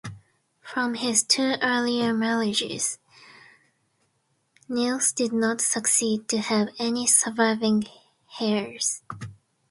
From 0.61 0.95
his 0.95 1.21
two 1.21 1.57
earlier 1.61 2.11
marriages, 2.11 2.97
Nils 4.67 5.11
did 5.11 5.31
not 5.31 5.61
succeed 5.61 6.27
to 6.29 6.39
have 6.39 6.69
any 6.79 7.05
surviving 7.05 7.83
heirs. 8.39 9.03